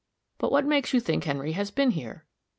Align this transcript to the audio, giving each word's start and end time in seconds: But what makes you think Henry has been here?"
But 0.39 0.51
what 0.51 0.65
makes 0.65 0.93
you 0.95 0.99
think 0.99 1.25
Henry 1.25 1.51
has 1.51 1.69
been 1.69 1.91
here?" 1.91 2.25